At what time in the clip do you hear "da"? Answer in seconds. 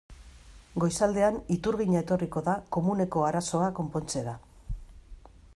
2.49-2.57